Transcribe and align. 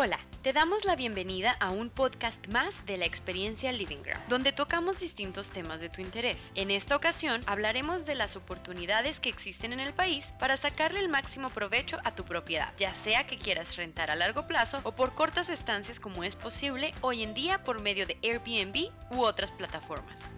Hola, 0.00 0.20
te 0.42 0.52
damos 0.52 0.84
la 0.84 0.94
bienvenida 0.94 1.56
a 1.58 1.70
un 1.70 1.90
podcast 1.90 2.46
más 2.50 2.86
de 2.86 2.98
la 2.98 3.04
experiencia 3.04 3.72
Living 3.72 4.04
Ground, 4.04 4.28
donde 4.28 4.52
tocamos 4.52 5.00
distintos 5.00 5.50
temas 5.50 5.80
de 5.80 5.88
tu 5.88 6.00
interés. 6.00 6.52
En 6.54 6.70
esta 6.70 6.94
ocasión 6.94 7.42
hablaremos 7.46 8.06
de 8.06 8.14
las 8.14 8.36
oportunidades 8.36 9.18
que 9.18 9.28
existen 9.28 9.72
en 9.72 9.80
el 9.80 9.92
país 9.92 10.34
para 10.38 10.56
sacarle 10.56 11.00
el 11.00 11.08
máximo 11.08 11.50
provecho 11.50 11.98
a 12.04 12.14
tu 12.14 12.24
propiedad, 12.24 12.72
ya 12.78 12.94
sea 12.94 13.26
que 13.26 13.38
quieras 13.38 13.74
rentar 13.74 14.08
a 14.12 14.14
largo 14.14 14.46
plazo 14.46 14.78
o 14.84 14.92
por 14.92 15.16
cortas 15.16 15.48
estancias 15.48 15.98
como 15.98 16.22
es 16.22 16.36
posible 16.36 16.94
hoy 17.00 17.24
en 17.24 17.34
día 17.34 17.64
por 17.64 17.82
medio 17.82 18.06
de 18.06 18.18
Airbnb 18.22 18.92
u 19.10 19.22
otras 19.22 19.50
plataformas. 19.50 20.30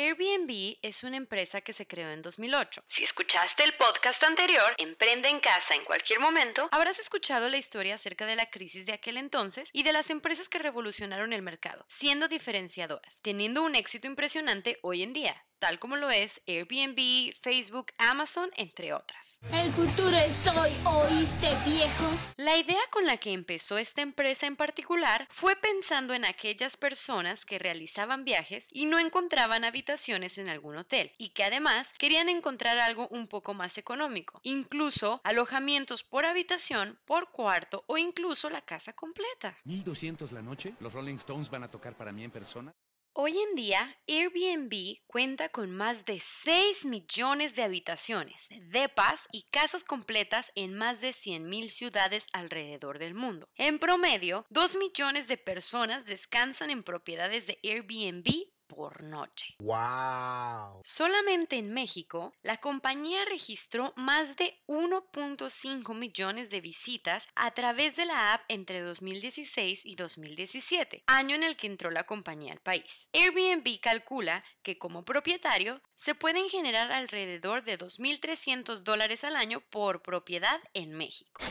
Airbnb 0.00 0.78
es 0.80 1.04
una 1.04 1.18
empresa 1.18 1.60
que 1.60 1.74
se 1.74 1.86
creó 1.86 2.10
en 2.10 2.22
2008. 2.22 2.82
Si 2.88 3.04
escuchaste 3.04 3.64
el 3.64 3.74
podcast 3.74 4.22
anterior, 4.22 4.74
Emprende 4.78 5.28
en 5.28 5.40
casa 5.40 5.74
en 5.74 5.84
cualquier 5.84 6.20
momento, 6.20 6.70
habrás 6.72 6.98
escuchado 6.98 7.50
la 7.50 7.58
historia 7.58 7.96
acerca 7.96 8.24
de 8.24 8.34
la 8.34 8.48
crisis 8.48 8.86
de 8.86 8.94
aquel 8.94 9.18
entonces 9.18 9.68
y 9.74 9.82
de 9.82 9.92
las 9.92 10.08
empresas 10.08 10.48
que 10.48 10.58
revolucionaron 10.58 11.34
el 11.34 11.42
mercado, 11.42 11.84
siendo 11.88 12.28
diferenciadoras, 12.28 13.20
teniendo 13.20 13.62
un 13.62 13.74
éxito 13.74 14.06
impresionante 14.06 14.78
hoy 14.80 15.02
en 15.02 15.12
día 15.12 15.44
tal 15.60 15.78
como 15.78 15.96
lo 15.96 16.10
es 16.10 16.40
Airbnb, 16.48 17.32
Facebook, 17.38 17.92
Amazon, 17.98 18.50
entre 18.56 18.92
otras. 18.94 19.38
El 19.52 19.72
futuro 19.72 20.16
es 20.16 20.46
hoy, 20.46 20.70
¿oíste 20.84 21.50
viejo? 21.66 22.04
La 22.36 22.56
idea 22.56 22.80
con 22.90 23.06
la 23.06 23.18
que 23.18 23.32
empezó 23.32 23.78
esta 23.78 24.00
empresa 24.02 24.46
en 24.46 24.56
particular 24.56 25.28
fue 25.30 25.54
pensando 25.56 26.14
en 26.14 26.24
aquellas 26.24 26.76
personas 26.76 27.44
que 27.44 27.58
realizaban 27.58 28.24
viajes 28.24 28.68
y 28.72 28.86
no 28.86 28.98
encontraban 28.98 29.64
habitaciones 29.64 30.38
en 30.38 30.48
algún 30.48 30.76
hotel 30.76 31.12
y 31.18 31.28
que 31.28 31.44
además 31.44 31.92
querían 31.98 32.30
encontrar 32.30 32.78
algo 32.78 33.06
un 33.08 33.28
poco 33.28 33.52
más 33.52 33.76
económico, 33.76 34.40
incluso 34.42 35.20
alojamientos 35.24 36.02
por 36.02 36.24
habitación, 36.24 36.98
por 37.04 37.30
cuarto 37.30 37.84
o 37.86 37.98
incluso 37.98 38.48
la 38.48 38.62
casa 38.62 38.94
completa. 38.94 39.56
¿1200 39.66 40.30
la 40.30 40.42
noche? 40.42 40.74
¿Los 40.80 40.94
Rolling 40.94 41.16
Stones 41.16 41.50
van 41.50 41.64
a 41.64 41.70
tocar 41.70 41.94
para 41.96 42.12
mí 42.12 42.24
en 42.24 42.30
persona? 42.30 42.74
Hoy 43.12 43.36
en 43.36 43.56
día, 43.56 43.98
Airbnb 44.06 44.98
cuenta 45.08 45.48
con 45.48 45.72
más 45.72 46.04
de 46.04 46.20
6 46.20 46.84
millones 46.84 47.56
de 47.56 47.64
habitaciones, 47.64 48.46
depas 48.68 49.28
y 49.32 49.42
casas 49.50 49.82
completas 49.82 50.52
en 50.54 50.78
más 50.78 51.00
de 51.00 51.10
100.000 51.10 51.70
ciudades 51.70 52.28
alrededor 52.32 53.00
del 53.00 53.14
mundo. 53.14 53.48
En 53.56 53.80
promedio, 53.80 54.46
2 54.50 54.76
millones 54.76 55.26
de 55.26 55.36
personas 55.36 56.04
descansan 56.04 56.70
en 56.70 56.84
propiedades 56.84 57.48
de 57.48 57.58
Airbnb 57.64 58.49
por 58.70 59.02
noche. 59.02 59.56
¡Wow! 59.58 60.82
Solamente 60.84 61.56
en 61.56 61.72
México, 61.72 62.32
la 62.42 62.58
compañía 62.58 63.24
registró 63.24 63.92
más 63.96 64.36
de 64.36 64.62
1.5 64.68 65.94
millones 65.94 66.50
de 66.50 66.60
visitas 66.60 67.28
a 67.34 67.50
través 67.50 67.96
de 67.96 68.06
la 68.06 68.34
app 68.34 68.42
entre 68.48 68.80
2016 68.80 69.84
y 69.84 69.96
2017, 69.96 71.02
año 71.06 71.34
en 71.34 71.42
el 71.42 71.56
que 71.56 71.66
entró 71.66 71.90
la 71.90 72.04
compañía 72.04 72.52
al 72.52 72.60
país. 72.60 73.08
Airbnb 73.12 73.80
calcula 73.80 74.44
que 74.62 74.78
como 74.78 75.04
propietario 75.04 75.82
se 75.96 76.14
pueden 76.14 76.48
generar 76.48 76.92
alrededor 76.92 77.64
de 77.64 77.76
2.300 77.76 78.82
dólares 78.82 79.24
al 79.24 79.36
año 79.36 79.60
por 79.70 80.02
propiedad 80.02 80.60
en 80.74 80.92
México. 80.92 81.42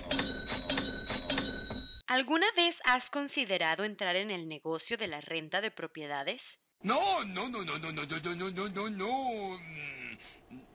¿Alguna 2.09 2.47
vez 2.55 2.81
has 2.85 3.11
considerado 3.11 3.83
entrar 3.83 4.15
en 4.15 4.31
el 4.31 4.47
negocio 4.47 4.97
de 4.97 5.07
la 5.07 5.21
renta 5.21 5.61
de 5.61 5.69
propiedades? 5.69 6.59
No, 6.81 7.25
no, 7.25 7.49
no, 7.49 7.63
no, 7.65 7.77
no, 7.77 7.91
no, 7.91 8.05
no, 8.05 8.35
no, 8.35 8.49
no, 8.51 8.69
no, 8.69 8.89
no. 8.89 9.59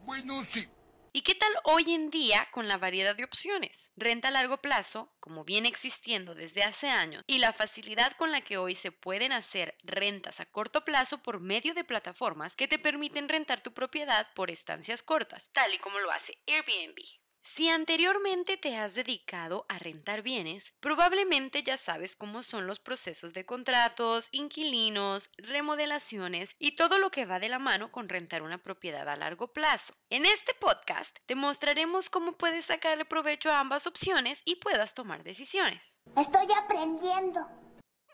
Bueno, 0.05 0.45
sí. 0.45 0.69
¿Y 1.17 1.23
qué 1.23 1.35
tal 1.35 1.53
hoy 1.63 1.95
en 1.95 2.11
día 2.11 2.49
con 2.51 2.67
la 2.67 2.77
variedad 2.77 3.15
de 3.15 3.25
opciones? 3.25 3.93
Renta 3.97 4.29
a 4.29 4.31
largo 4.33 4.59
plazo, 4.59 5.15
como 5.21 5.45
viene 5.45 5.69
existiendo 5.69 6.35
desde 6.35 6.65
hace 6.65 6.91
años, 6.91 7.23
y 7.27 7.39
la 7.39 7.53
facilidad 7.53 8.13
con 8.17 8.33
la 8.33 8.41
que 8.41 8.59
hoy 8.59 8.75
se 8.75 8.91
pueden 8.91 9.33
hacer 9.33 9.77
rentas 9.85 10.41
a 10.41 10.47
corto 10.47 10.85
plazo 10.85 11.23
por 11.23 11.41
medio 11.41 11.73
de 11.73 11.85
plataformas 11.85 12.57
que 12.57 12.69
te 12.69 12.81
permiten 12.81 13.29
rentar 13.29 13.63
tu 13.63 13.73
propiedad 13.73 14.27
por 14.35 14.51
estancias 14.51 15.05
cortas, 15.05 15.51
tal 15.53 15.73
y 15.73 15.79
como 15.79 16.01
lo 16.01 16.11
hace 16.11 16.37
Airbnb. 16.49 16.99
Si 17.47 17.69
anteriormente 17.69 18.57
te 18.57 18.79
has 18.79 18.95
dedicado 18.95 19.67
a 19.69 19.79
rentar 19.79 20.23
bienes, 20.23 20.73
probablemente 20.81 21.63
ya 21.63 21.77
sabes 21.77 22.17
cómo 22.17 22.43
son 22.43 22.67
los 22.67 22.79
procesos 22.79 23.35
de 23.35 23.45
contratos, 23.45 24.31
inquilinos, 24.33 25.29
remodelaciones 25.37 26.57
y 26.59 26.75
todo 26.75 26.99
lo 26.99 27.11
que 27.11 27.27
va 27.27 27.39
de 27.39 27.51
la 27.51 27.59
mano 27.59 27.93
con 27.93 28.09
rentar 28.09 28.41
una 28.41 28.57
propiedad 28.59 29.07
a 29.11 29.17
largo 29.17 29.53
plazo. 29.53 29.93
En 30.09 30.25
este 30.25 30.55
podcast 30.55 31.19
te 31.27 31.35
mostraremos 31.35 32.09
cómo 32.09 32.33
puedes 32.33 32.65
sacarle 32.65 33.05
provecho 33.05 33.53
a 33.53 33.61
ambas 33.61 33.87
opciones 33.87 34.41
y 34.47 34.57
puedas 34.57 34.95
tomar 34.95 35.23
decisiones. 35.23 35.99
Estoy 36.17 36.47
aprendiendo. 36.57 37.64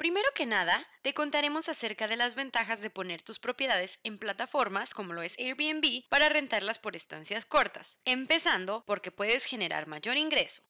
Primero 0.00 0.26
que 0.34 0.46
nada, 0.46 0.88
te 1.02 1.12
contaremos 1.12 1.68
acerca 1.68 2.08
de 2.08 2.16
las 2.16 2.34
ventajas 2.34 2.80
de 2.80 2.88
poner 2.88 3.20
tus 3.20 3.38
propiedades 3.38 4.00
en 4.02 4.16
plataformas 4.16 4.94
como 4.94 5.12
lo 5.12 5.20
es 5.20 5.38
Airbnb 5.38 6.08
para 6.08 6.30
rentarlas 6.30 6.78
por 6.78 6.96
estancias 6.96 7.44
cortas, 7.44 8.00
empezando 8.06 8.82
porque 8.86 9.10
puedes 9.10 9.44
generar 9.44 9.88
mayor 9.88 10.16
ingreso. 10.16 10.62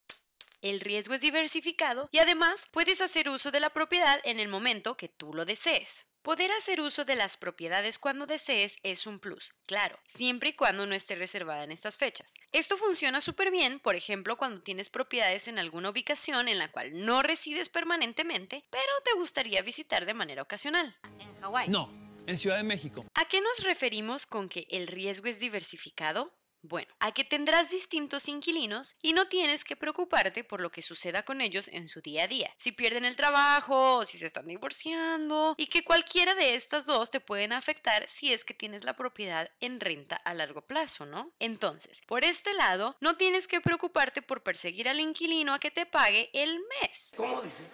El 0.62 0.80
riesgo 0.80 1.14
es 1.14 1.22
diversificado 1.22 2.08
y 2.12 2.18
además 2.18 2.66
puedes 2.70 3.00
hacer 3.00 3.30
uso 3.30 3.50
de 3.50 3.60
la 3.60 3.70
propiedad 3.70 4.20
en 4.24 4.38
el 4.38 4.48
momento 4.48 4.96
que 4.96 5.08
tú 5.08 5.32
lo 5.32 5.46
desees. 5.46 6.06
Poder 6.20 6.52
hacer 6.52 6.82
uso 6.82 7.06
de 7.06 7.16
las 7.16 7.38
propiedades 7.38 7.98
cuando 7.98 8.26
desees 8.26 8.76
es 8.82 9.06
un 9.06 9.20
plus, 9.20 9.54
claro, 9.66 9.98
siempre 10.06 10.50
y 10.50 10.52
cuando 10.52 10.84
no 10.84 10.94
esté 10.94 11.14
reservada 11.14 11.64
en 11.64 11.72
estas 11.72 11.96
fechas. 11.96 12.34
Esto 12.52 12.76
funciona 12.76 13.22
súper 13.22 13.50
bien, 13.50 13.80
por 13.80 13.94
ejemplo, 13.94 14.36
cuando 14.36 14.60
tienes 14.60 14.90
propiedades 14.90 15.48
en 15.48 15.58
alguna 15.58 15.88
ubicación 15.88 16.46
en 16.48 16.58
la 16.58 16.70
cual 16.70 16.90
no 16.92 17.22
resides 17.22 17.70
permanentemente, 17.70 18.62
pero 18.68 18.92
te 19.02 19.14
gustaría 19.14 19.62
visitar 19.62 20.04
de 20.04 20.12
manera 20.12 20.42
ocasional. 20.42 20.94
En 21.20 21.40
Hawái. 21.40 21.70
No, 21.70 21.88
en 22.26 22.36
Ciudad 22.36 22.58
de 22.58 22.64
México. 22.64 23.06
¿A 23.14 23.24
qué 23.24 23.40
nos 23.40 23.64
referimos 23.64 24.26
con 24.26 24.50
que 24.50 24.66
el 24.68 24.88
riesgo 24.88 25.26
es 25.26 25.40
diversificado? 25.40 26.34
Bueno, 26.62 26.92
a 27.00 27.12
que 27.12 27.24
tendrás 27.24 27.70
distintos 27.70 28.28
inquilinos 28.28 28.96
y 29.02 29.12
no 29.14 29.28
tienes 29.28 29.64
que 29.64 29.76
preocuparte 29.76 30.44
por 30.44 30.60
lo 30.60 30.70
que 30.70 30.82
suceda 30.82 31.24
con 31.24 31.40
ellos 31.40 31.68
en 31.68 31.88
su 31.88 32.00
día 32.00 32.24
a 32.24 32.28
día. 32.28 32.54
Si 32.58 32.72
pierden 32.72 33.04
el 33.04 33.16
trabajo 33.16 33.96
o 33.96 34.04
si 34.04 34.18
se 34.18 34.26
están 34.26 34.46
divorciando 34.46 35.54
y 35.56 35.66
que 35.66 35.84
cualquiera 35.84 36.34
de 36.34 36.54
estas 36.54 36.84
dos 36.84 37.10
te 37.10 37.20
pueden 37.20 37.52
afectar 37.52 38.06
si 38.08 38.32
es 38.32 38.44
que 38.44 38.54
tienes 38.54 38.84
la 38.84 38.94
propiedad 38.94 39.50
en 39.60 39.80
renta 39.80 40.16
a 40.16 40.34
largo 40.34 40.62
plazo, 40.62 41.06
¿no? 41.06 41.32
Entonces, 41.38 42.02
por 42.06 42.24
este 42.24 42.52
lado, 42.54 42.96
no 43.00 43.16
tienes 43.16 43.48
que 43.48 43.60
preocuparte 43.60 44.20
por 44.20 44.42
perseguir 44.42 44.88
al 44.88 45.00
inquilino 45.00 45.54
a 45.54 45.58
que 45.58 45.70
te 45.70 45.86
pague 45.86 46.30
el 46.34 46.60
mes. 46.82 47.12
¿Cómo 47.16 47.40
dice? 47.40 47.64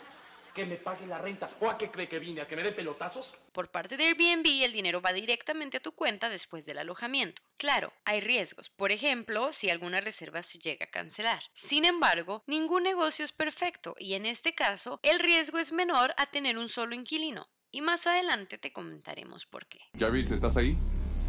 ¿Que 0.56 0.65
me 0.65 0.77
pague 0.77 1.06
la 1.06 1.19
renta? 1.19 1.50
¿O 1.61 1.69
a 1.69 1.77
qué 1.77 1.91
cree 1.91 2.09
que 2.09 2.19
vine? 2.19 2.41
¿A 2.41 2.49
que 2.49 2.56
me 2.56 2.62
den 2.62 2.75
pelotazos? 2.75 3.34
Por 3.53 3.71
parte 3.71 3.99
de 3.99 4.06
Airbnb, 4.06 4.65
el 4.65 4.72
dinero 4.72 5.03
va 5.03 5.12
directamente 5.12 5.77
a 5.77 5.81
tu 5.81 5.93
cuenta 5.93 6.31
después 6.31 6.65
del 6.65 6.78
alojamiento. 6.78 7.43
Claro, 7.59 7.93
hay 8.06 8.22
riesgos. 8.22 8.71
Por 8.71 8.91
ejemplo, 8.91 9.53
si 9.53 9.69
alguna 9.69 10.00
reserva 10.00 10.41
se 10.41 10.59
llega 10.59 10.87
a 10.87 10.91
cancelar. 10.91 11.43
Sin 11.53 11.84
embargo, 11.84 12.43
ningún 12.47 12.84
negocio 12.84 13.22
es 13.22 13.33
perfecto 13.33 13.97
y 13.99 14.15
en 14.15 14.25
este 14.25 14.55
caso, 14.55 14.99
el 15.03 15.19
riesgo 15.19 15.59
es 15.59 15.72
menor 15.72 16.15
a 16.17 16.25
tener 16.31 16.56
un 16.56 16.71
solo 16.71 16.94
inquilino. 16.94 17.50
Y 17.71 17.83
más 17.83 18.06
adelante 18.06 18.56
te 18.56 18.73
comentaremos 18.73 19.44
por 19.44 19.67
qué. 19.67 19.81
Ya 19.93 20.09
viste, 20.09 20.34
¿estás 20.34 20.56
ahí? 20.56 20.78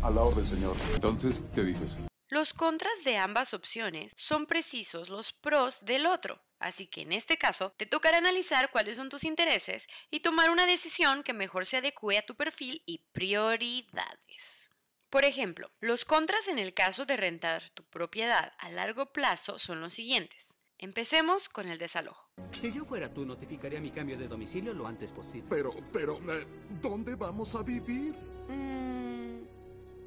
A 0.04 0.10
la 0.10 0.22
orden, 0.22 0.48
señor. 0.48 0.78
Entonces, 0.94 1.44
¿qué 1.54 1.64
dices? 1.64 1.98
Los 2.30 2.54
contras 2.54 3.04
de 3.04 3.18
ambas 3.18 3.54
opciones 3.54 4.14
son 4.16 4.46
precisos 4.46 5.10
los 5.10 5.34
pros 5.34 5.84
del 5.84 6.06
otro. 6.06 6.42
Así 6.60 6.88
que 6.88 7.02
en 7.02 7.12
este 7.12 7.38
caso 7.38 7.74
te 7.78 7.86
tocará 7.86 8.18
analizar 8.18 8.72
cuáles 8.72 8.98
son 8.98 9.10
tus 9.10 9.24
intereses 9.24 9.88
y 10.10 10.22
tomar 10.22 10.50
una 10.50 10.66
decisión 10.66 11.24
que 11.24 11.34
mejor 11.34 11.66
se 11.66 11.78
adecue 11.78 12.18
a 12.18 12.26
tu 12.26 12.36
perfil 12.36 12.82
y 12.86 13.06
prioridades. 13.12 14.72
Por 15.10 15.24
ejemplo, 15.24 15.72
los 15.80 16.04
contras 16.04 16.48
en 16.48 16.60
el 16.60 16.74
caso 16.74 17.06
de 17.06 17.16
rentar 17.16 17.70
tu 17.72 17.84
propiedad 17.86 18.52
a 18.58 18.70
largo 18.70 19.14
plazo 19.14 19.58
son 19.58 19.82
los 19.82 19.94
siguientes. 19.94 20.58
Empecemos 20.80 21.50
con 21.50 21.68
el 21.70 21.78
desalojo. 21.78 22.30
Si 22.52 22.72
yo 22.72 22.86
fuera 22.86 23.12
tú, 23.12 23.26
notificaría 23.26 23.80
mi 23.80 23.92
cambio 23.92 24.18
de 24.18 24.28
domicilio 24.28 24.74
lo 24.74 24.86
antes 24.86 25.12
posible. 25.12 25.48
Pero, 25.50 25.74
pero, 25.92 26.18
eh, 26.32 26.46
¿dónde 26.82 27.16
vamos 27.16 27.56
a 27.56 27.64
vivir? 27.64 28.14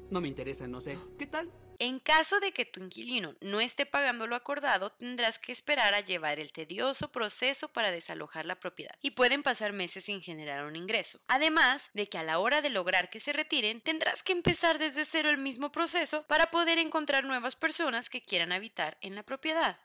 No 0.09 0.21
me 0.21 0.27
interesa, 0.27 0.67
no 0.67 0.79
sé. 0.79 0.97
¿Qué 1.17 1.27
tal? 1.27 1.49
En 1.83 1.97
caso 1.97 2.39
de 2.39 2.51
que 2.51 2.63
tu 2.63 2.79
inquilino 2.79 3.33
no 3.41 3.59
esté 3.59 3.87
pagando 3.87 4.27
lo 4.27 4.35
acordado, 4.35 4.91
tendrás 4.91 5.39
que 5.39 5.51
esperar 5.51 5.95
a 5.95 6.01
llevar 6.01 6.39
el 6.39 6.53
tedioso 6.53 7.11
proceso 7.11 7.69
para 7.69 7.89
desalojar 7.89 8.45
la 8.45 8.59
propiedad 8.59 8.93
y 9.01 9.09
pueden 9.09 9.41
pasar 9.41 9.73
meses 9.73 10.05
sin 10.05 10.21
generar 10.21 10.65
un 10.65 10.75
ingreso. 10.75 11.21
Además 11.27 11.89
de 11.95 12.07
que 12.07 12.19
a 12.19 12.23
la 12.23 12.37
hora 12.37 12.61
de 12.61 12.69
lograr 12.69 13.09
que 13.09 13.19
se 13.19 13.33
retiren, 13.33 13.81
tendrás 13.81 14.21
que 14.21 14.31
empezar 14.31 14.77
desde 14.77 15.05
cero 15.05 15.31
el 15.31 15.39
mismo 15.39 15.71
proceso 15.71 16.21
para 16.27 16.51
poder 16.51 16.77
encontrar 16.77 17.23
nuevas 17.23 17.55
personas 17.55 18.11
que 18.11 18.23
quieran 18.23 18.51
habitar 18.51 18.99
en 19.01 19.15
la 19.15 19.23
propiedad. 19.23 19.79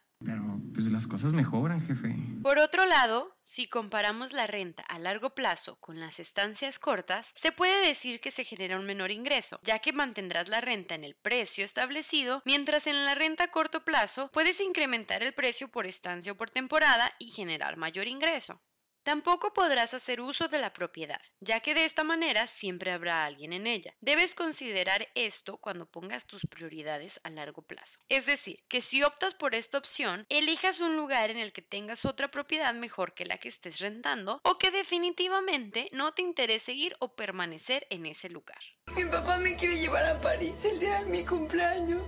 Pues 0.76 0.92
las 0.92 1.06
cosas 1.06 1.32
mejoran, 1.32 1.80
jefe. 1.80 2.14
Por 2.42 2.58
otro 2.58 2.84
lado, 2.84 3.34
si 3.40 3.66
comparamos 3.66 4.34
la 4.34 4.46
renta 4.46 4.82
a 4.82 4.98
largo 4.98 5.30
plazo 5.30 5.80
con 5.80 6.00
las 6.00 6.20
estancias 6.20 6.78
cortas, 6.78 7.32
se 7.34 7.50
puede 7.50 7.86
decir 7.86 8.20
que 8.20 8.30
se 8.30 8.44
genera 8.44 8.76
un 8.76 8.84
menor 8.84 9.10
ingreso, 9.10 9.58
ya 9.62 9.78
que 9.78 9.94
mantendrás 9.94 10.50
la 10.50 10.60
renta 10.60 10.94
en 10.94 11.04
el 11.04 11.14
precio 11.14 11.64
establecido, 11.64 12.42
mientras 12.44 12.86
en 12.86 13.06
la 13.06 13.14
renta 13.14 13.44
a 13.44 13.50
corto 13.50 13.86
plazo 13.86 14.28
puedes 14.34 14.60
incrementar 14.60 15.22
el 15.22 15.32
precio 15.32 15.68
por 15.68 15.86
estancia 15.86 16.32
o 16.32 16.36
por 16.36 16.50
temporada 16.50 17.10
y 17.18 17.28
generar 17.28 17.78
mayor 17.78 18.06
ingreso. 18.06 18.60
Tampoco 19.06 19.52
podrás 19.52 19.94
hacer 19.94 20.20
uso 20.20 20.48
de 20.48 20.58
la 20.58 20.72
propiedad, 20.72 21.20
ya 21.38 21.60
que 21.60 21.76
de 21.76 21.84
esta 21.84 22.02
manera 22.02 22.48
siempre 22.48 22.90
habrá 22.90 23.24
alguien 23.24 23.52
en 23.52 23.68
ella. 23.68 23.94
Debes 24.00 24.34
considerar 24.34 25.06
esto 25.14 25.58
cuando 25.58 25.88
pongas 25.88 26.26
tus 26.26 26.44
prioridades 26.44 27.20
a 27.22 27.30
largo 27.30 27.62
plazo. 27.62 28.00
Es 28.08 28.26
decir, 28.26 28.64
que 28.66 28.80
si 28.80 29.04
optas 29.04 29.34
por 29.34 29.54
esta 29.54 29.78
opción, 29.78 30.26
elijas 30.28 30.80
un 30.80 30.96
lugar 30.96 31.30
en 31.30 31.38
el 31.38 31.52
que 31.52 31.62
tengas 31.62 32.04
otra 32.04 32.32
propiedad 32.32 32.74
mejor 32.74 33.14
que 33.14 33.26
la 33.26 33.38
que 33.38 33.48
estés 33.48 33.78
rentando 33.78 34.40
o 34.42 34.58
que 34.58 34.72
definitivamente 34.72 35.88
no 35.92 36.12
te 36.12 36.22
interese 36.22 36.72
ir 36.72 36.96
o 36.98 37.14
permanecer 37.14 37.86
en 37.90 38.06
ese 38.06 38.28
lugar. 38.28 38.58
Mi 38.96 39.04
papá 39.04 39.38
me 39.38 39.54
quiere 39.54 39.78
llevar 39.78 40.04
a 40.04 40.20
París 40.20 40.64
el 40.64 40.80
día 40.80 40.98
de 40.98 41.06
mi 41.06 41.24
cumpleaños. 41.24 42.02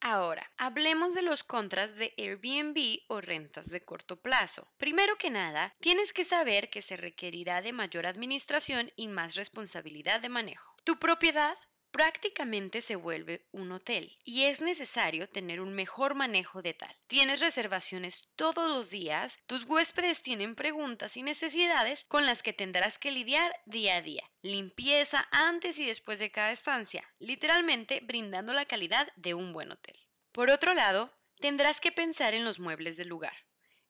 Ahora, 0.00 0.52
hablemos 0.56 1.14
de 1.14 1.22
los 1.22 1.42
contras 1.42 1.96
de 1.96 2.14
Airbnb 2.16 3.00
o 3.08 3.20
rentas 3.20 3.68
de 3.68 3.84
corto 3.84 4.20
plazo. 4.20 4.68
Primero 4.76 5.16
que 5.16 5.30
nada, 5.30 5.74
tienes 5.80 6.12
que 6.12 6.24
saber 6.24 6.70
que 6.70 6.82
se 6.82 6.96
requerirá 6.96 7.62
de 7.62 7.72
mayor 7.72 8.06
administración 8.06 8.92
y 8.94 9.08
más 9.08 9.34
responsabilidad 9.34 10.20
de 10.20 10.28
manejo. 10.28 10.74
Tu 10.84 10.98
propiedad 10.98 11.56
prácticamente 11.90 12.80
se 12.80 12.96
vuelve 12.96 13.46
un 13.52 13.72
hotel 13.72 14.16
y 14.24 14.44
es 14.44 14.60
necesario 14.60 15.28
tener 15.28 15.60
un 15.60 15.74
mejor 15.74 16.14
manejo 16.14 16.62
de 16.62 16.74
tal. 16.74 16.94
Tienes 17.06 17.40
reservaciones 17.40 18.28
todos 18.36 18.68
los 18.68 18.90
días, 18.90 19.40
tus 19.46 19.64
huéspedes 19.64 20.22
tienen 20.22 20.54
preguntas 20.54 21.16
y 21.16 21.22
necesidades 21.22 22.04
con 22.04 22.26
las 22.26 22.42
que 22.42 22.52
tendrás 22.52 22.98
que 22.98 23.10
lidiar 23.10 23.54
día 23.66 23.96
a 23.96 24.02
día. 24.02 24.30
Limpieza 24.42 25.28
antes 25.30 25.78
y 25.78 25.86
después 25.86 26.18
de 26.18 26.30
cada 26.30 26.52
estancia, 26.52 27.04
literalmente 27.18 28.00
brindando 28.00 28.52
la 28.52 28.66
calidad 28.66 29.12
de 29.16 29.34
un 29.34 29.52
buen 29.52 29.72
hotel. 29.72 29.98
Por 30.32 30.50
otro 30.50 30.74
lado, 30.74 31.12
tendrás 31.40 31.80
que 31.80 31.92
pensar 31.92 32.34
en 32.34 32.44
los 32.44 32.58
muebles 32.60 32.96
del 32.96 33.08
lugar. 33.08 33.47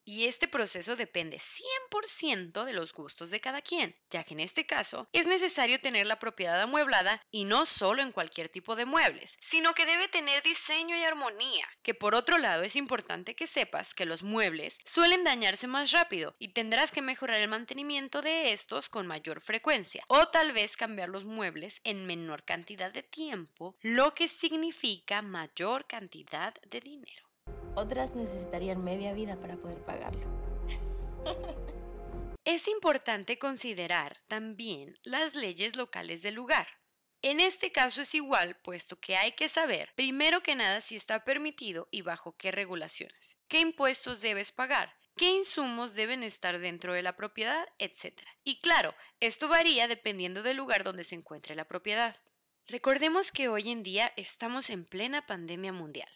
Y 0.09 0.25
este 0.25 0.49
proceso 0.49 0.97
depende 0.97 1.39
100% 1.93 2.65
de 2.65 2.73
los 2.73 2.95
gustos 2.95 3.29
de 3.29 3.43
cada 3.43 3.61
quien, 3.61 3.95
ya 4.09 4.25
que 4.25 4.33
en 4.33 4.41
este 4.41 4.65
caso 4.65 5.07
es 5.13 5.27
necesario 5.27 5.83
tener 5.83 6.07
la 6.07 6.19
propiedad 6.19 6.59
amueblada 6.63 7.21
y 7.31 7.45
no 7.45 7.67
solo 7.67 8.01
en 8.01 8.11
cualquier 8.11 8.49
tipo 8.49 8.75
de 8.75 8.87
muebles, 8.87 9.39
sino 9.51 9.75
que 9.75 9.85
debe 9.85 10.09
tener 10.09 10.43
diseño 10.43 10.97
y 10.97 11.05
armonía. 11.05 11.69
Que 11.83 11.93
por 11.93 12.15
otro 12.15 12.39
lado 12.39 12.63
es 12.63 12.75
importante 12.75 13.35
que 13.35 13.47
sepas 13.47 13.93
que 13.93 14.07
los 14.07 14.23
muebles 14.23 14.79
suelen 14.87 15.25
dañarse 15.25 15.67
más 15.67 15.93
rápido 15.93 16.35
y 16.39 16.55
tendrás 16.55 16.91
que 16.91 17.03
mejorar 17.03 17.41
el 17.41 17.49
mantenimiento 17.49 18.23
de 18.23 18.55
estos 18.55 18.89
con 18.89 19.07
mayor 19.07 19.43
frecuencia 19.43 20.05
o 20.09 20.29
tal 20.29 20.53
vez 20.53 20.79
cambiar 20.79 21.11
los 21.11 21.27
muebles 21.27 21.83
en 21.85 22.07
menor 22.07 22.45
cantidad 22.45 22.91
de 22.91 23.03
tiempo, 23.03 23.77
lo 23.83 24.15
que 24.15 24.29
significa 24.29 25.21
mayor 25.21 25.87
cantidad 25.87 26.55
de 26.63 26.81
dinero. 26.81 27.28
Otras 27.79 28.17
necesitarían 28.17 28.83
media 28.83 29.13
vida 29.13 29.37
para 29.37 29.57
poder 29.57 29.79
pagarlo. 29.85 30.27
Es 32.45 32.67
importante 32.67 33.39
considerar 33.39 34.17
también 34.27 34.99
las 35.05 35.37
leyes 35.37 35.77
locales 35.77 36.23
del 36.23 36.35
lugar. 36.35 36.67
En 37.23 37.41
este 37.41 37.71
caso 37.71 38.01
es 38.01 38.15
igual, 38.15 38.57
puesto 38.63 38.99
que 38.99 39.17
hay 39.17 39.33
que 39.33 39.49
saber, 39.51 39.93
primero 39.95 40.43
que 40.43 40.55
nada, 40.55 40.81
si 40.81 40.97
está 40.97 41.25
permitido 41.25 41.89
y 41.91 42.01
bajo 42.03 42.37
qué 42.37 42.51
regulaciones, 42.51 43.37
qué 43.49 43.61
impuestos 43.61 44.23
debes 44.23 44.51
pagar, 44.51 44.97
qué 45.17 45.27
insumos 45.29 45.95
deben 45.95 46.23
estar 46.23 46.59
dentro 46.59 46.95
de 46.95 47.03
la 47.03 47.17
propiedad, 47.17 47.69
etc. 47.79 48.23
Y 48.45 48.61
claro, 48.61 48.95
esto 49.21 49.49
varía 49.49 49.87
dependiendo 49.87 50.43
del 50.43 50.57
lugar 50.57 50.85
donde 50.85 51.05
se 51.05 51.17
encuentre 51.17 51.55
la 51.55 51.67
propiedad. 51.67 52.17
Recordemos 52.67 53.31
que 53.31 53.49
hoy 53.49 53.71
en 53.71 53.83
día 53.83 54.13
estamos 54.17 54.71
en 54.71 54.85
plena 54.85 55.27
pandemia 55.27 55.73
mundial 55.73 56.09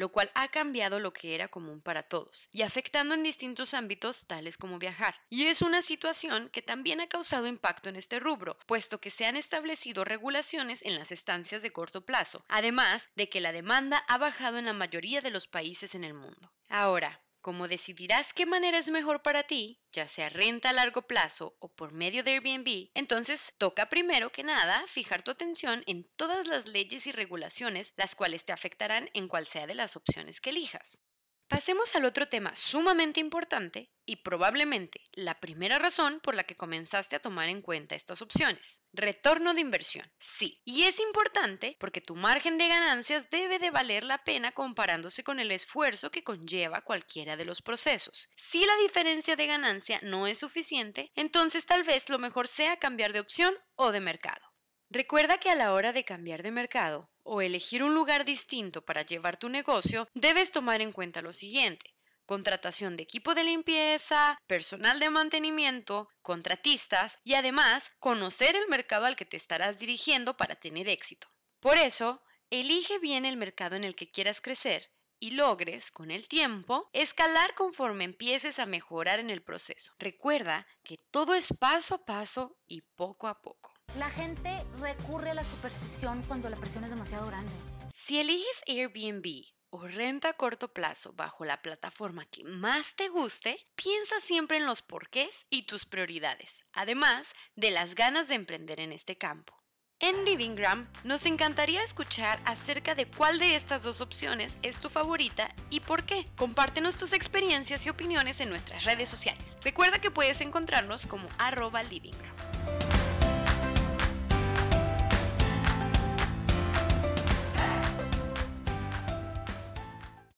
lo 0.00 0.08
cual 0.10 0.30
ha 0.34 0.48
cambiado 0.48 0.98
lo 0.98 1.12
que 1.12 1.34
era 1.34 1.48
común 1.48 1.82
para 1.82 2.02
todos 2.02 2.48
y 2.52 2.62
afectando 2.62 3.14
en 3.14 3.22
distintos 3.22 3.74
ámbitos 3.74 4.26
tales 4.26 4.56
como 4.56 4.78
viajar. 4.78 5.14
Y 5.28 5.44
es 5.44 5.60
una 5.60 5.82
situación 5.82 6.48
que 6.48 6.62
también 6.62 7.02
ha 7.02 7.06
causado 7.06 7.46
impacto 7.46 7.90
en 7.90 7.96
este 7.96 8.18
rubro, 8.18 8.56
puesto 8.64 8.98
que 8.98 9.10
se 9.10 9.26
han 9.26 9.36
establecido 9.36 10.04
regulaciones 10.04 10.80
en 10.86 10.98
las 10.98 11.12
estancias 11.12 11.60
de 11.60 11.72
corto 11.72 12.00
plazo, 12.06 12.42
además 12.48 13.10
de 13.14 13.28
que 13.28 13.42
la 13.42 13.52
demanda 13.52 13.98
ha 14.08 14.16
bajado 14.16 14.56
en 14.56 14.64
la 14.64 14.72
mayoría 14.72 15.20
de 15.20 15.30
los 15.30 15.46
países 15.46 15.94
en 15.94 16.04
el 16.04 16.14
mundo. 16.14 16.50
Ahora, 16.70 17.20
como 17.40 17.68
decidirás 17.68 18.32
qué 18.32 18.46
manera 18.46 18.78
es 18.78 18.90
mejor 18.90 19.22
para 19.22 19.44
ti, 19.44 19.80
ya 19.92 20.06
sea 20.06 20.28
renta 20.28 20.70
a 20.70 20.72
largo 20.72 21.02
plazo 21.02 21.56
o 21.58 21.72
por 21.72 21.92
medio 21.92 22.22
de 22.22 22.32
Airbnb, 22.32 22.90
entonces 22.94 23.52
toca 23.58 23.88
primero 23.88 24.30
que 24.30 24.44
nada 24.44 24.84
fijar 24.86 25.22
tu 25.22 25.30
atención 25.30 25.82
en 25.86 26.04
todas 26.16 26.46
las 26.46 26.68
leyes 26.68 27.06
y 27.06 27.12
regulaciones 27.12 27.92
las 27.96 28.14
cuales 28.14 28.44
te 28.44 28.52
afectarán 28.52 29.10
en 29.14 29.28
cual 29.28 29.46
sea 29.46 29.66
de 29.66 29.74
las 29.74 29.96
opciones 29.96 30.40
que 30.40 30.50
elijas. 30.50 31.00
Pasemos 31.50 31.96
al 31.96 32.04
otro 32.04 32.28
tema 32.28 32.52
sumamente 32.54 33.18
importante 33.18 33.90
y 34.06 34.16
probablemente 34.22 35.02
la 35.14 35.40
primera 35.40 35.80
razón 35.80 36.20
por 36.20 36.36
la 36.36 36.44
que 36.44 36.54
comenzaste 36.54 37.16
a 37.16 37.20
tomar 37.20 37.48
en 37.48 37.60
cuenta 37.60 37.96
estas 37.96 38.22
opciones. 38.22 38.82
Retorno 38.92 39.52
de 39.52 39.60
inversión. 39.60 40.08
Sí, 40.20 40.62
y 40.64 40.84
es 40.84 41.00
importante 41.00 41.76
porque 41.80 42.00
tu 42.00 42.14
margen 42.14 42.56
de 42.56 42.68
ganancias 42.68 43.28
debe 43.32 43.58
de 43.58 43.72
valer 43.72 44.04
la 44.04 44.22
pena 44.22 44.52
comparándose 44.52 45.24
con 45.24 45.40
el 45.40 45.50
esfuerzo 45.50 46.12
que 46.12 46.22
conlleva 46.22 46.82
cualquiera 46.82 47.36
de 47.36 47.46
los 47.46 47.62
procesos. 47.62 48.28
Si 48.36 48.64
la 48.64 48.76
diferencia 48.76 49.34
de 49.34 49.48
ganancia 49.48 49.98
no 50.04 50.28
es 50.28 50.38
suficiente, 50.38 51.10
entonces 51.16 51.66
tal 51.66 51.82
vez 51.82 52.08
lo 52.10 52.20
mejor 52.20 52.46
sea 52.46 52.78
cambiar 52.78 53.12
de 53.12 53.18
opción 53.18 53.56
o 53.74 53.90
de 53.90 53.98
mercado. 53.98 54.46
Recuerda 54.88 55.38
que 55.38 55.50
a 55.50 55.56
la 55.56 55.72
hora 55.72 55.92
de 55.92 56.04
cambiar 56.04 56.44
de 56.44 56.52
mercado 56.52 57.09
o 57.22 57.42
elegir 57.42 57.82
un 57.82 57.94
lugar 57.94 58.24
distinto 58.24 58.84
para 58.84 59.02
llevar 59.02 59.36
tu 59.36 59.48
negocio, 59.48 60.08
debes 60.14 60.52
tomar 60.52 60.80
en 60.80 60.92
cuenta 60.92 61.22
lo 61.22 61.32
siguiente. 61.32 61.94
Contratación 62.26 62.96
de 62.96 63.02
equipo 63.02 63.34
de 63.34 63.44
limpieza, 63.44 64.38
personal 64.46 65.00
de 65.00 65.10
mantenimiento, 65.10 66.08
contratistas 66.22 67.18
y 67.24 67.34
además 67.34 67.92
conocer 67.98 68.54
el 68.54 68.68
mercado 68.68 69.06
al 69.06 69.16
que 69.16 69.24
te 69.24 69.36
estarás 69.36 69.78
dirigiendo 69.78 70.36
para 70.36 70.54
tener 70.54 70.88
éxito. 70.88 71.28
Por 71.58 71.76
eso, 71.76 72.22
elige 72.50 72.98
bien 72.98 73.24
el 73.24 73.36
mercado 73.36 73.76
en 73.76 73.84
el 73.84 73.94
que 73.94 74.10
quieras 74.10 74.40
crecer 74.40 74.90
y 75.20 75.32
logres, 75.32 75.90
con 75.90 76.10
el 76.10 76.26
tiempo, 76.26 76.88
escalar 76.92 77.54
conforme 77.54 78.04
empieces 78.04 78.58
a 78.58 78.66
mejorar 78.66 79.20
en 79.20 79.28
el 79.28 79.42
proceso. 79.42 79.92
Recuerda 79.98 80.66
que 80.82 80.96
todo 81.10 81.34
es 81.34 81.52
paso 81.58 81.96
a 81.96 82.04
paso 82.04 82.56
y 82.66 82.80
poco 82.80 83.28
a 83.28 83.40
poco. 83.42 83.74
La 83.96 84.08
gente 84.08 84.64
recurre 84.78 85.30
a 85.30 85.34
la 85.34 85.42
superstición 85.42 86.22
cuando 86.28 86.48
la 86.48 86.56
presión 86.56 86.84
es 86.84 86.90
demasiado 86.90 87.26
grande. 87.26 87.50
Si 87.92 88.20
eliges 88.20 88.62
Airbnb 88.68 89.44
o 89.70 89.86
renta 89.86 90.28
a 90.28 90.32
corto 90.32 90.72
plazo 90.72 91.12
bajo 91.12 91.44
la 91.44 91.60
plataforma 91.60 92.24
que 92.26 92.44
más 92.44 92.94
te 92.94 93.08
guste, 93.08 93.66
piensa 93.74 94.20
siempre 94.20 94.58
en 94.58 94.66
los 94.66 94.82
porqués 94.82 95.46
y 95.50 95.64
tus 95.64 95.86
prioridades, 95.86 96.64
además 96.72 97.34
de 97.56 97.72
las 97.72 97.96
ganas 97.96 98.28
de 98.28 98.36
emprender 98.36 98.78
en 98.78 98.92
este 98.92 99.18
campo. 99.18 99.56
En 99.98 100.24
Livingram 100.24 100.90
nos 101.04 101.26
encantaría 101.26 101.82
escuchar 101.82 102.40
acerca 102.46 102.94
de 102.94 103.06
cuál 103.06 103.38
de 103.38 103.54
estas 103.54 103.82
dos 103.82 104.00
opciones 104.00 104.56
es 104.62 104.80
tu 104.80 104.88
favorita 104.88 105.54
y 105.68 105.80
por 105.80 106.04
qué. 106.04 106.26
Compártenos 106.36 106.96
tus 106.96 107.12
experiencias 107.12 107.84
y 107.84 107.90
opiniones 107.90 108.40
en 108.40 108.48
nuestras 108.48 108.84
redes 108.84 109.10
sociales. 109.10 109.58
Recuerda 109.62 110.00
que 110.00 110.10
puedes 110.10 110.40
encontrarnos 110.40 111.04
como 111.06 111.28
arroba 111.38 111.82
Livingram. 111.82 112.89